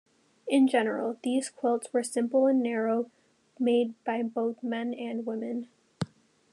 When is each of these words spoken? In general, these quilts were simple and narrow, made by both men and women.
In 0.47 0.67
general, 0.67 1.19
these 1.21 1.51
quilts 1.51 1.93
were 1.93 2.01
simple 2.01 2.47
and 2.47 2.63
narrow, 2.63 3.11
made 3.59 3.93
by 4.03 4.23
both 4.23 4.63
men 4.63 4.95
and 4.95 5.27
women. 5.27 5.67